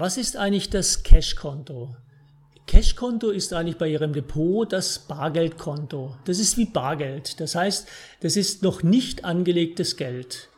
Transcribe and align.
Was 0.00 0.16
ist 0.16 0.36
eigentlich 0.36 0.70
das 0.70 1.02
Cashkonto? 1.02 1.96
Cashkonto 2.68 3.30
ist 3.30 3.52
eigentlich 3.52 3.78
bei 3.78 3.88
Ihrem 3.88 4.12
Depot 4.12 4.72
das 4.72 5.00
Bargeldkonto. 5.00 6.14
Das 6.24 6.38
ist 6.38 6.56
wie 6.56 6.66
Bargeld. 6.66 7.40
Das 7.40 7.56
heißt, 7.56 7.88
das 8.20 8.36
ist 8.36 8.62
noch 8.62 8.84
nicht 8.84 9.24
angelegtes 9.24 9.96
Geld. 9.96 10.50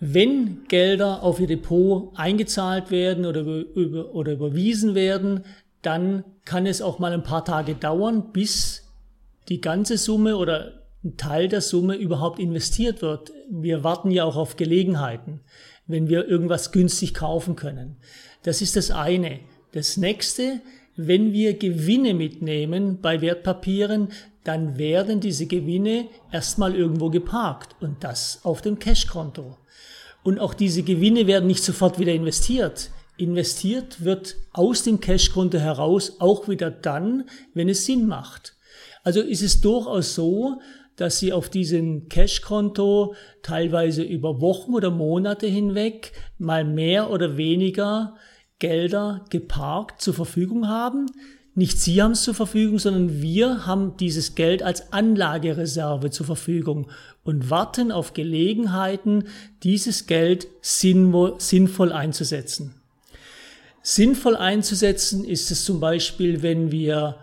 Wenn 0.00 0.64
Gelder 0.68 1.22
auf 1.22 1.40
Ihr 1.40 1.46
Depot 1.46 2.12
eingezahlt 2.14 2.90
werden 2.90 3.24
oder, 3.24 3.40
über, 3.40 4.14
oder 4.14 4.32
überwiesen 4.32 4.94
werden, 4.94 5.46
dann 5.80 6.24
kann 6.44 6.66
es 6.66 6.82
auch 6.82 6.98
mal 6.98 7.14
ein 7.14 7.22
paar 7.22 7.46
Tage 7.46 7.74
dauern, 7.74 8.32
bis 8.34 8.86
die 9.48 9.62
ganze 9.62 9.96
Summe 9.96 10.36
oder 10.36 10.87
ein 11.04 11.16
Teil 11.16 11.48
der 11.48 11.60
Summe 11.60 11.94
überhaupt 11.96 12.38
investiert 12.38 13.02
wird. 13.02 13.32
Wir 13.50 13.84
warten 13.84 14.10
ja 14.10 14.24
auch 14.24 14.36
auf 14.36 14.56
Gelegenheiten, 14.56 15.40
wenn 15.86 16.08
wir 16.08 16.26
irgendwas 16.28 16.72
günstig 16.72 17.14
kaufen 17.14 17.56
können. 17.56 17.96
Das 18.42 18.62
ist 18.62 18.76
das 18.76 18.90
eine. 18.90 19.40
Das 19.72 19.96
nächste, 19.96 20.60
wenn 20.96 21.32
wir 21.32 21.54
Gewinne 21.54 22.14
mitnehmen 22.14 23.00
bei 23.00 23.20
Wertpapieren, 23.20 24.08
dann 24.44 24.78
werden 24.78 25.20
diese 25.20 25.46
Gewinne 25.46 26.08
erstmal 26.32 26.74
irgendwo 26.74 27.10
geparkt 27.10 27.76
und 27.80 28.02
das 28.02 28.40
auf 28.44 28.62
dem 28.62 28.78
Cashkonto. 28.78 29.58
Und 30.24 30.40
auch 30.40 30.54
diese 30.54 30.82
Gewinne 30.82 31.26
werden 31.26 31.46
nicht 31.46 31.62
sofort 31.62 31.98
wieder 31.98 32.12
investiert. 32.12 32.90
Investiert 33.16 34.04
wird 34.04 34.36
aus 34.52 34.82
dem 34.82 35.00
Cashkonto 35.00 35.58
heraus 35.58 36.16
auch 36.18 36.48
wieder 36.48 36.70
dann, 36.70 37.28
wenn 37.54 37.68
es 37.68 37.84
Sinn 37.84 38.06
macht. 38.06 38.56
Also 39.04 39.20
ist 39.20 39.42
es 39.42 39.60
durchaus 39.60 40.14
so, 40.14 40.60
dass 40.98 41.20
Sie 41.20 41.32
auf 41.32 41.48
diesem 41.48 42.08
Cashkonto 42.08 43.14
teilweise 43.42 44.02
über 44.02 44.40
Wochen 44.40 44.74
oder 44.74 44.90
Monate 44.90 45.46
hinweg 45.46 46.12
mal 46.38 46.64
mehr 46.64 47.10
oder 47.10 47.36
weniger 47.36 48.16
Gelder 48.58 49.24
geparkt 49.30 50.02
zur 50.02 50.12
Verfügung 50.12 50.68
haben. 50.68 51.06
Nicht 51.54 51.80
Sie 51.80 52.02
haben 52.02 52.12
es 52.12 52.22
zur 52.22 52.34
Verfügung, 52.34 52.80
sondern 52.80 53.22
wir 53.22 53.64
haben 53.64 53.96
dieses 53.96 54.34
Geld 54.34 54.64
als 54.64 54.92
Anlagereserve 54.92 56.10
zur 56.10 56.26
Verfügung 56.26 56.90
und 57.22 57.48
warten 57.48 57.92
auf 57.92 58.12
Gelegenheiten, 58.12 59.24
dieses 59.62 60.08
Geld 60.08 60.48
sinnvoll 60.62 61.92
einzusetzen. 61.92 62.74
Sinnvoll 63.82 64.34
einzusetzen 64.34 65.24
ist 65.24 65.52
es 65.52 65.64
zum 65.64 65.78
Beispiel, 65.78 66.42
wenn 66.42 66.72
wir 66.72 67.20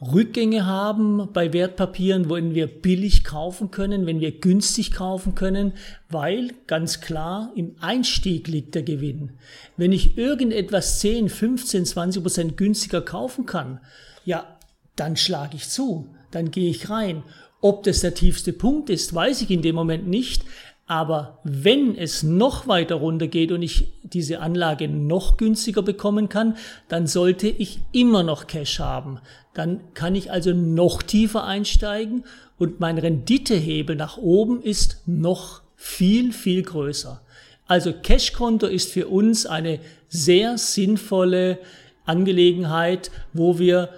Rückgänge 0.00 0.66
haben 0.66 1.32
bei 1.32 1.52
Wertpapieren, 1.52 2.28
wenn 2.28 2.54
wir 2.54 2.66
billig 2.66 3.22
kaufen 3.22 3.70
können, 3.70 4.06
wenn 4.06 4.20
wir 4.20 4.32
günstig 4.32 4.92
kaufen 4.92 5.34
können, 5.34 5.72
weil 6.10 6.50
ganz 6.66 7.00
klar 7.00 7.52
im 7.54 7.76
Einstieg 7.80 8.48
liegt 8.48 8.74
der 8.74 8.82
Gewinn. 8.82 9.32
Wenn 9.76 9.92
ich 9.92 10.18
irgendetwas 10.18 10.98
10, 11.00 11.28
15, 11.28 11.86
20 11.86 12.22
Prozent 12.22 12.56
günstiger 12.56 13.02
kaufen 13.02 13.46
kann, 13.46 13.80
ja, 14.24 14.58
dann 14.96 15.16
schlage 15.16 15.56
ich 15.56 15.68
zu, 15.68 16.08
dann 16.30 16.50
gehe 16.50 16.70
ich 16.70 16.90
rein. 16.90 17.22
Ob 17.60 17.84
das 17.84 18.00
der 18.00 18.14
tiefste 18.14 18.52
Punkt 18.52 18.90
ist, 18.90 19.14
weiß 19.14 19.42
ich 19.42 19.50
in 19.50 19.62
dem 19.62 19.74
Moment 19.74 20.06
nicht, 20.06 20.44
aber 20.86 21.38
wenn 21.44 21.96
es 21.96 22.22
noch 22.22 22.68
weiter 22.68 22.96
runter 22.96 23.26
geht 23.26 23.52
und 23.52 23.62
ich 23.62 23.94
diese 24.02 24.40
Anlage 24.40 24.86
noch 24.86 25.38
günstiger 25.38 25.82
bekommen 25.82 26.28
kann, 26.28 26.56
dann 26.88 27.06
sollte 27.06 27.48
ich 27.48 27.78
immer 27.92 28.22
noch 28.22 28.46
Cash 28.46 28.80
haben. 28.80 29.18
Dann 29.54 29.80
kann 29.94 30.14
ich 30.14 30.30
also 30.30 30.52
noch 30.52 31.02
tiefer 31.02 31.44
einsteigen 31.44 32.24
und 32.58 32.80
mein 32.80 32.98
Renditehebel 32.98 33.96
nach 33.96 34.18
oben 34.18 34.60
ist 34.60 35.02
noch 35.06 35.62
viel, 35.74 36.32
viel 36.32 36.62
größer. 36.62 37.22
Also 37.66 37.94
Cashkonto 37.94 38.66
ist 38.66 38.92
für 38.92 39.08
uns 39.08 39.46
eine 39.46 39.80
sehr 40.08 40.58
sinnvolle 40.58 41.58
Angelegenheit, 42.04 43.10
wo 43.32 43.58
wir 43.58 43.88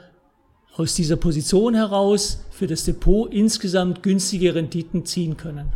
aus 0.76 0.94
dieser 0.94 1.16
Position 1.16 1.74
heraus 1.74 2.44
für 2.50 2.68
das 2.68 2.84
Depot 2.84 3.32
insgesamt 3.32 4.04
günstige 4.04 4.54
Renditen 4.54 5.04
ziehen 5.04 5.36
können. 5.36 5.72